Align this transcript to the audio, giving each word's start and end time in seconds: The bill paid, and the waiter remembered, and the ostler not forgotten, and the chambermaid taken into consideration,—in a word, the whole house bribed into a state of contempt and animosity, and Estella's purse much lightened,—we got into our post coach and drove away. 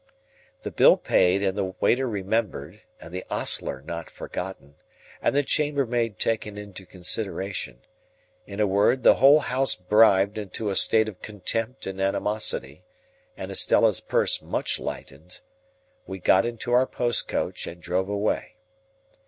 The 0.61 0.71
bill 0.71 0.97
paid, 0.97 1.43
and 1.43 1.55
the 1.55 1.75
waiter 1.79 2.07
remembered, 2.09 2.81
and 2.99 3.13
the 3.13 3.23
ostler 3.29 3.81
not 3.83 4.09
forgotten, 4.09 4.77
and 5.21 5.35
the 5.35 5.43
chambermaid 5.43 6.17
taken 6.17 6.57
into 6.57 6.87
consideration,—in 6.87 8.59
a 8.59 8.65
word, 8.65 9.03
the 9.03 9.17
whole 9.17 9.41
house 9.41 9.75
bribed 9.75 10.39
into 10.39 10.71
a 10.71 10.75
state 10.75 11.07
of 11.07 11.21
contempt 11.21 11.85
and 11.85 12.01
animosity, 12.01 12.83
and 13.37 13.51
Estella's 13.51 14.01
purse 14.01 14.41
much 14.41 14.79
lightened,—we 14.79 16.17
got 16.17 16.47
into 16.47 16.73
our 16.73 16.87
post 16.87 17.27
coach 17.27 17.67
and 17.67 17.79
drove 17.79 18.09
away. 18.09 18.55